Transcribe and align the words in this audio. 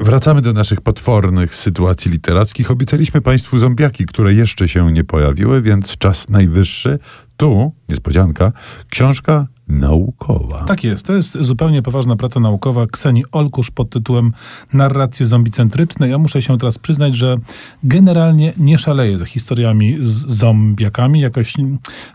Wracamy 0.00 0.42
do 0.42 0.52
naszych 0.52 0.80
potwornych 0.80 1.54
sytuacji 1.54 2.10
literackich. 2.10 2.70
Obiecaliśmy 2.70 3.20
Państwu 3.20 3.58
zombiaki, 3.58 4.06
które 4.06 4.34
jeszcze 4.34 4.68
się 4.68 4.92
nie 4.92 5.04
pojawiły, 5.04 5.62
więc 5.62 5.96
czas 5.96 6.28
najwyższy. 6.28 6.98
Tu, 7.36 7.72
niespodzianka, 7.88 8.52
książka 8.90 9.46
naukowa. 9.68 10.64
Tak 10.64 10.84
jest, 10.84 11.06
to 11.06 11.12
jest 11.12 11.38
zupełnie 11.40 11.82
poważna 11.82 12.16
praca 12.16 12.40
naukowa 12.40 12.86
Kseni 12.86 13.24
Olkusz 13.32 13.70
pod 13.70 13.90
tytułem 13.90 14.32
Narracje 14.72 15.26
zombicentryczne. 15.26 16.08
Ja 16.08 16.18
muszę 16.18 16.42
się 16.42 16.58
teraz 16.58 16.78
przyznać, 16.78 17.14
że 17.14 17.36
generalnie 17.84 18.52
nie 18.56 18.78
szaleję 18.78 19.18
za 19.18 19.24
historiami 19.24 19.96
z 20.00 20.26
zombiakami. 20.26 21.20
Jakoś 21.20 21.54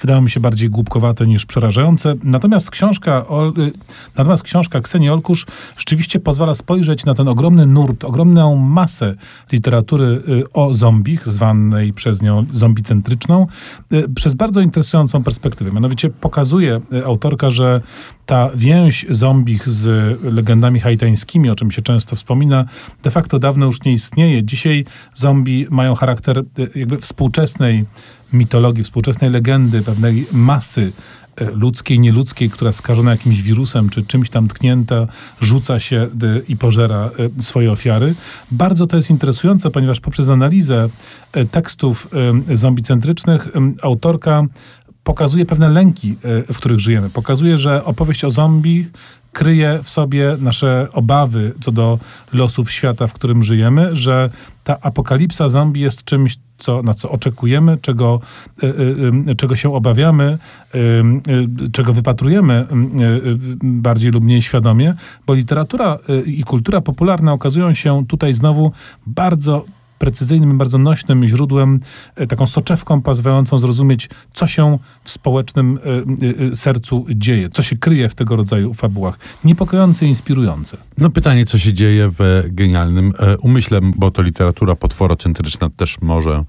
wydało 0.00 0.20
mi 0.20 0.30
się 0.30 0.40
bardziej 0.40 0.70
głupkowate 0.70 1.26
niż 1.26 1.46
przerażające. 1.46 2.14
Natomiast 2.24 2.70
książka, 2.70 3.24
y, 3.58 3.72
natomiast 4.16 4.42
książka 4.42 4.80
Kseni 4.80 5.10
Olkusz 5.10 5.46
rzeczywiście 5.76 6.20
pozwala 6.20 6.54
spojrzeć 6.54 7.04
na 7.04 7.14
ten 7.14 7.28
ogromny 7.28 7.66
nurt, 7.66 8.04
ogromną 8.04 8.56
masę 8.56 9.14
literatury 9.52 10.22
y, 10.28 10.52
o 10.52 10.74
zombich, 10.74 11.28
zwanej 11.28 11.92
przez 11.92 12.22
nią 12.22 12.44
zombicentryczną, 12.52 13.46
y, 13.92 14.08
przez 14.14 14.34
bardzo 14.34 14.60
interesującą 14.60 15.22
perspektywę. 15.22 15.72
Mianowicie 15.72 16.10
pokazuje 16.10 16.80
autorka 17.06 17.39
że 17.48 17.80
ta 18.26 18.50
więź 18.54 19.06
zombich 19.10 19.68
z 19.68 20.18
legendami 20.22 20.80
haitańskimi, 20.80 21.50
o 21.50 21.54
czym 21.54 21.70
się 21.70 21.82
często 21.82 22.16
wspomina, 22.16 22.64
de 23.02 23.10
facto 23.10 23.38
dawno 23.38 23.66
już 23.66 23.82
nie 23.82 23.92
istnieje. 23.92 24.44
Dzisiaj 24.44 24.84
zombie 25.14 25.66
mają 25.70 25.94
charakter 25.94 26.38
e, 26.38 26.42
jakby 26.74 26.98
współczesnej 26.98 27.84
mitologii, 28.32 28.84
współczesnej 28.84 29.30
legendy, 29.30 29.82
pewnej 29.82 30.26
masy 30.32 30.92
e, 31.36 31.50
ludzkiej, 31.50 32.00
nieludzkiej, 32.00 32.50
która 32.50 32.72
skażona 32.72 33.10
jakimś 33.10 33.42
wirusem 33.42 33.88
czy 33.88 34.06
czymś 34.06 34.30
tam 34.30 34.48
tknięta, 34.48 35.06
rzuca 35.40 35.80
się 35.80 35.96
e, 35.96 36.08
i 36.48 36.56
pożera 36.56 37.10
swoje 37.40 37.72
ofiary. 37.72 38.14
Bardzo 38.50 38.86
to 38.86 38.96
jest 38.96 39.10
interesujące, 39.10 39.70
ponieważ 39.70 40.00
poprzez 40.00 40.28
analizę 40.28 40.88
tekstów 41.50 42.08
zombicentrycznych 42.54 43.48
autorka 43.82 44.46
pokazuje 45.10 45.46
pewne 45.46 45.68
lęki, 45.68 46.16
e, 46.48 46.54
w 46.54 46.56
których 46.56 46.80
żyjemy. 46.80 47.10
Pokazuje, 47.10 47.58
że 47.58 47.84
opowieść 47.84 48.24
o 48.24 48.30
zombie 48.30 48.86
kryje 49.32 49.80
w 49.82 49.88
sobie 49.90 50.36
nasze 50.40 50.88
obawy 50.92 51.52
co 51.60 51.72
do 51.72 51.98
losów 52.32 52.70
świata, 52.70 53.06
w 53.06 53.12
którym 53.12 53.42
żyjemy, 53.42 53.94
że 53.94 54.30
ta 54.64 54.80
apokalipsa 54.80 55.48
zombie 55.48 55.80
jest 55.80 56.04
czymś, 56.04 56.36
co, 56.58 56.82
na 56.82 56.94
co 56.94 57.10
oczekujemy, 57.10 57.78
czego, 57.82 58.20
y, 58.62 58.66
y, 59.30 59.36
czego 59.36 59.56
się 59.56 59.74
obawiamy, 59.74 60.38
y, 60.74 61.70
czego 61.72 61.92
wypatrujemy 61.92 62.66
bardziej 63.62 64.10
lub 64.10 64.24
mniej 64.24 64.42
świadomie, 64.42 64.94
bo 65.26 65.34
literatura 65.34 65.98
i 66.26 66.44
kultura 66.44 66.80
popularna 66.80 67.32
okazują 67.32 67.74
się 67.74 68.06
tutaj 68.08 68.32
znowu 68.32 68.72
bardzo 69.06 69.64
precyzyjnym, 70.00 70.58
bardzo 70.58 70.78
nośnym 70.78 71.26
źródłem, 71.26 71.80
e, 72.16 72.26
taką 72.26 72.46
soczewką 72.46 73.02
pozwalającą 73.02 73.58
zrozumieć, 73.58 74.08
co 74.34 74.46
się 74.46 74.78
w 75.04 75.10
społecznym 75.10 75.78
e, 75.78 76.50
e, 76.50 76.54
sercu 76.54 77.06
dzieje, 77.14 77.48
co 77.48 77.62
się 77.62 77.76
kryje 77.76 78.08
w 78.08 78.14
tego 78.14 78.36
rodzaju 78.36 78.74
fabułach. 78.74 79.18
Niepokojące 79.44 80.06
i 80.06 80.08
inspirujące. 80.08 80.76
No 80.98 81.10
pytanie, 81.10 81.46
co 81.46 81.58
się 81.58 81.72
dzieje 81.72 82.10
w 82.18 82.42
genialnym 82.48 83.12
umyśle, 83.42 83.80
bo 83.96 84.10
to 84.10 84.22
literatura 84.22 84.74
potworocentryczna 84.74 85.70
też 85.70 86.00
może 86.00 86.44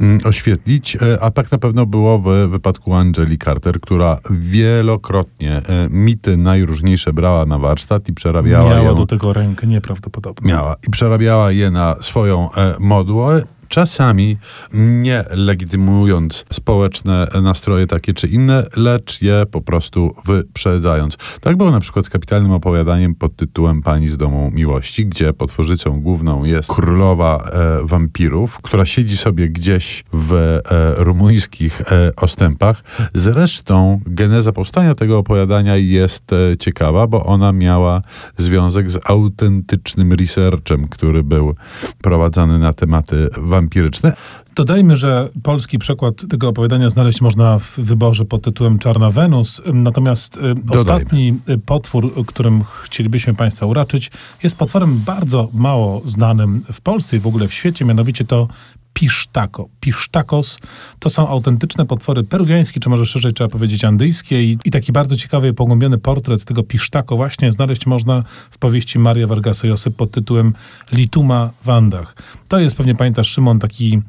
mm, 0.00 0.20
oświetlić, 0.24 0.98
a 1.20 1.30
tak 1.30 1.52
na 1.52 1.58
pewno 1.58 1.86
było 1.86 2.18
w 2.18 2.48
wypadku 2.50 2.94
Angeli 2.94 3.38
Carter, 3.38 3.80
która 3.80 4.18
wielokrotnie 4.30 5.62
mity 5.90 6.36
najróżniejsze 6.36 7.12
brała 7.12 7.46
na 7.46 7.58
warsztat 7.58 8.08
i 8.08 8.12
przerabiała 8.12 8.70
Miała 8.70 8.82
ją, 8.82 8.94
do 8.94 9.06
tego 9.06 9.32
rękę 9.32 9.66
nieprawdopodobną. 9.66 10.48
Miała 10.48 10.76
i 10.88 10.90
przerabiała 10.90 11.52
je 11.52 11.70
na 11.70 11.96
swoją 12.00 12.48
moc 12.78 12.95
modo 12.96 13.44
czasami 13.68 14.36
nie 14.72 15.24
legitymując 15.30 16.44
społeczne 16.52 17.28
nastroje 17.42 17.86
takie 17.86 18.14
czy 18.14 18.26
inne, 18.26 18.66
lecz 18.76 19.22
je 19.22 19.42
po 19.50 19.60
prostu 19.60 20.14
wyprzedzając. 20.24 21.16
Tak 21.40 21.56
było 21.56 21.70
na 21.70 21.80
przykład 21.80 22.06
z 22.06 22.10
kapitalnym 22.10 22.52
opowiadaniem 22.52 23.14
pod 23.14 23.36
tytułem 23.36 23.82
Pani 23.82 24.08
z 24.08 24.16
Domu 24.16 24.50
Miłości, 24.54 25.06
gdzie 25.06 25.32
potworzycą 25.32 26.00
główną 26.00 26.44
jest 26.44 26.72
królowa 26.72 27.50
e, 27.52 27.86
wampirów, 27.86 28.58
która 28.62 28.86
siedzi 28.86 29.16
sobie 29.16 29.48
gdzieś 29.48 30.04
w 30.12 30.32
e, 30.32 30.60
rumuńskich 30.96 31.80
e, 31.80 32.16
ostępach. 32.16 32.82
Zresztą 33.14 34.00
geneza 34.06 34.52
powstania 34.52 34.94
tego 34.94 35.18
opowiadania 35.18 35.76
jest 35.76 36.32
e, 36.32 36.56
ciekawa, 36.56 37.06
bo 37.06 37.24
ona 37.24 37.52
miała 37.52 38.02
związek 38.36 38.90
z 38.90 38.98
autentycznym 39.04 40.12
researchem, 40.12 40.88
który 40.88 41.22
był 41.22 41.54
prowadzony 42.02 42.58
na 42.58 42.72
tematy 42.72 43.28
wampirów 43.36 43.55
wampiryczne. 43.56 44.12
Dodajmy, 44.54 44.96
że 44.96 45.28
polski 45.42 45.78
przekład 45.78 46.14
tego 46.30 46.48
opowiadania 46.48 46.90
znaleźć 46.90 47.20
można 47.20 47.58
w 47.58 47.78
wyborze 47.78 48.24
pod 48.24 48.42
tytułem 48.42 48.78
Czarna 48.78 49.10
Wenus. 49.10 49.62
Natomiast 49.74 50.36
y, 50.36 50.40
Dodajmy. 50.40 50.80
ostatni 50.80 51.34
y, 51.48 51.58
potwór, 51.58 52.26
którym 52.26 52.64
chcielibyśmy 52.82 53.34
Państwa 53.34 53.66
uraczyć, 53.66 54.10
jest 54.42 54.56
potworem 54.56 55.02
bardzo 55.06 55.48
mało 55.54 56.02
znanym 56.04 56.62
w 56.72 56.80
Polsce 56.80 57.16
i 57.16 57.20
w 57.20 57.26
ogóle 57.26 57.48
w 57.48 57.54
świecie, 57.54 57.84
mianowicie 57.84 58.24
to 58.24 58.48
pisztako. 58.96 59.68
Pisztakos 59.80 60.58
to 60.98 61.10
są 61.10 61.28
autentyczne 61.28 61.86
potwory 61.86 62.24
peruwiańskie, 62.24 62.80
czy 62.80 62.88
może 62.88 63.06
szerzej 63.06 63.32
trzeba 63.32 63.48
powiedzieć 63.48 63.84
andyjskie 63.84 64.42
i, 64.42 64.58
i 64.64 64.70
taki 64.70 64.92
bardzo 64.92 65.16
ciekawy, 65.16 65.54
pogłębiony 65.54 65.98
portret 65.98 66.44
tego 66.44 66.62
pisztako 66.62 67.16
właśnie 67.16 67.52
znaleźć 67.52 67.86
można 67.86 68.24
w 68.50 68.58
powieści 68.58 68.98
Maria 68.98 69.26
Vargasa 69.26 69.66
Josep 69.66 69.96
pod 69.96 70.10
tytułem 70.10 70.54
Lituma 70.92 71.50
w 71.64 71.70
Andach. 71.70 72.16
To 72.48 72.58
jest, 72.58 72.76
pewnie 72.76 72.94
pamiętasz 72.94 73.28
Szymon, 73.28 73.58
taki 73.58 74.02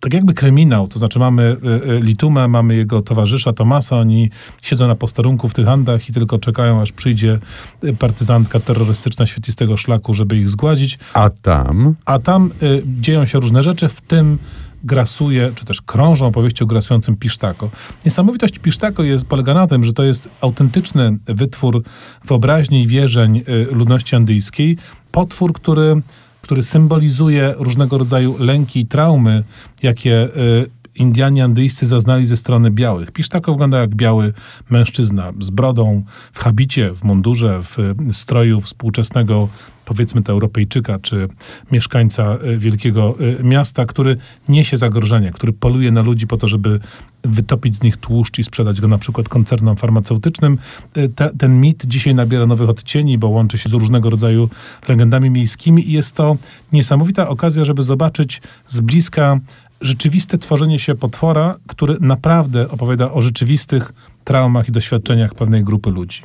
tak 0.00 0.14
jakby 0.14 0.34
kryminał, 0.34 0.88
to 0.88 0.98
znaczy 0.98 1.18
mamy 1.18 1.56
y, 1.64 1.90
y, 1.90 2.00
Litumę, 2.00 2.48
mamy 2.48 2.76
jego 2.76 3.02
towarzysza 3.02 3.52
Tomasa, 3.52 3.96
oni 3.96 4.30
siedzą 4.62 4.88
na 4.88 4.94
posterunku 4.94 5.48
w 5.48 5.54
tych 5.54 5.68
Andach 5.68 6.08
i 6.08 6.12
tylko 6.12 6.38
czekają, 6.38 6.80
aż 6.80 6.92
przyjdzie 6.92 7.38
y, 7.84 7.92
partyzantka 7.92 8.60
terrorystyczna 8.60 9.26
świetlistego 9.26 9.76
szlaku, 9.76 10.14
żeby 10.14 10.36
ich 10.36 10.48
zgładzić. 10.48 10.98
A 11.14 11.30
tam? 11.30 11.94
A 12.04 12.18
tam 12.18 12.50
y, 12.62 12.82
dzieją 12.86 13.24
się 13.24 13.40
różne 13.40 13.62
rzeczy, 13.62 13.88
w 13.88 14.00
tym 14.00 14.38
grasuje, 14.84 15.52
czy 15.54 15.64
też 15.64 15.82
krążą 15.82 16.26
opowieści 16.26 16.64
o 16.64 16.66
grasującym 16.66 17.16
Pisztako. 17.16 17.70
Niesamowitość 18.04 18.58
Pisztako 18.58 19.02
jest, 19.02 19.28
polega 19.28 19.54
na 19.54 19.66
tym, 19.66 19.84
że 19.84 19.92
to 19.92 20.02
jest 20.02 20.28
autentyczny 20.40 21.18
wytwór 21.26 21.82
wyobraźni 22.24 22.82
i 22.82 22.86
wierzeń 22.86 23.42
ludności 23.70 24.16
andyjskiej, 24.16 24.76
potwór, 25.12 25.52
który 25.52 26.02
który 26.42 26.62
symbolizuje 26.62 27.54
różnego 27.58 27.98
rodzaju 27.98 28.36
lęki 28.38 28.80
i 28.80 28.86
traumy, 28.86 29.44
jakie 29.82 30.28
y, 30.36 30.79
Indianie 30.94 31.44
andyjscy 31.44 31.86
zaznali 31.86 32.24
ze 32.24 32.36
strony 32.36 32.70
białych. 32.70 33.12
Pisztako 33.12 33.52
wygląda 33.52 33.78
jak 33.78 33.94
biały 33.94 34.32
mężczyzna 34.70 35.32
z 35.40 35.50
brodą, 35.50 36.04
w 36.32 36.38
habicie, 36.38 36.94
w 36.94 37.04
mundurze, 37.04 37.60
w 37.62 37.94
stroju 38.12 38.60
współczesnego 38.60 39.48
powiedzmy 39.90 40.22
to 40.22 40.32
Europejczyka 40.32 40.98
czy 40.98 41.28
mieszkańca 41.72 42.38
y, 42.44 42.58
wielkiego 42.58 43.14
y, 43.20 43.44
miasta, 43.44 43.86
który 43.86 44.16
niesie 44.48 44.76
zagrożenie, 44.76 45.32
który 45.32 45.52
poluje 45.52 45.90
na 45.90 46.02
ludzi 46.02 46.26
po 46.26 46.36
to, 46.36 46.48
żeby 46.48 46.80
wytopić 47.24 47.76
z 47.76 47.82
nich 47.82 47.96
tłuszcz 47.96 48.38
i 48.38 48.44
sprzedać 48.44 48.80
go 48.80 48.88
na 48.88 48.98
przykład 48.98 49.28
koncernom 49.28 49.76
farmaceutycznym. 49.76 50.58
Y, 50.96 51.08
te, 51.08 51.30
ten 51.38 51.60
mit 51.60 51.84
dzisiaj 51.86 52.14
nabiera 52.14 52.46
nowych 52.46 52.68
odcieni, 52.68 53.18
bo 53.18 53.28
łączy 53.28 53.58
się 53.58 53.68
z 53.68 53.72
różnego 53.72 54.10
rodzaju 54.10 54.48
legendami 54.88 55.30
miejskimi 55.30 55.88
i 55.88 55.92
jest 55.92 56.16
to 56.16 56.36
niesamowita 56.72 57.28
okazja, 57.28 57.64
żeby 57.64 57.82
zobaczyć 57.82 58.42
z 58.68 58.80
bliska 58.80 59.40
rzeczywiste 59.80 60.38
tworzenie 60.38 60.78
się 60.78 60.94
potwora, 60.94 61.56
który 61.66 61.96
naprawdę 62.00 62.70
opowiada 62.70 63.12
o 63.12 63.22
rzeczywistych 63.22 63.92
traumach 64.24 64.68
i 64.68 64.72
doświadczeniach 64.72 65.34
pewnej 65.34 65.64
grupy 65.64 65.90
ludzi. 65.90 66.22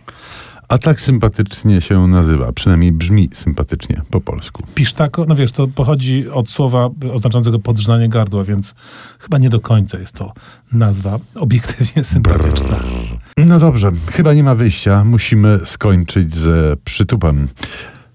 A 0.69 0.77
tak 0.77 1.01
sympatycznie 1.01 1.81
się 1.81 2.07
nazywa, 2.07 2.51
przynajmniej 2.51 2.91
brzmi 2.91 3.29
sympatycznie 3.33 4.01
po 4.11 4.21
polsku. 4.21 4.63
Pisztako, 4.75 5.25
no 5.27 5.35
wiesz, 5.35 5.51
to 5.51 5.67
pochodzi 5.67 6.29
od 6.29 6.49
słowa 6.49 6.90
oznaczającego 7.13 7.59
podrzynanie 7.59 8.09
gardła, 8.09 8.43
więc 8.43 8.75
chyba 9.19 9.37
nie 9.37 9.49
do 9.49 9.59
końca 9.59 9.99
jest 9.99 10.13
to 10.13 10.34
nazwa 10.72 11.19
obiektywnie 11.35 12.03
sympatyczna. 12.03 12.67
Brrr. 12.67 13.17
No 13.37 13.59
dobrze, 13.59 13.91
chyba 14.11 14.34
nie 14.34 14.43
ma 14.43 14.55
wyjścia. 14.55 15.03
Musimy 15.03 15.59
skończyć 15.66 16.35
z 16.35 16.79
przytupem. 16.79 17.47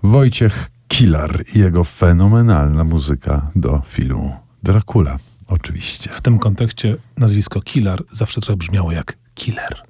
Wojciech 0.03 0.71
Kilar 0.89 1.45
i 1.55 1.59
jego 1.59 1.85
fenomenalna 1.85 2.85
muzyka 2.85 3.51
do 3.57 3.83
filmu 3.87 4.35
Dracula. 4.63 5.19
Oczywiście. 5.51 6.11
W 6.13 6.21
tym 6.21 6.39
kontekście 6.39 6.97
nazwisko 7.17 7.61
Killer 7.61 8.03
zawsze 8.13 8.41
trochę 8.41 8.57
brzmiało 8.57 8.93
jak 8.93 9.19
killer. 9.35 9.83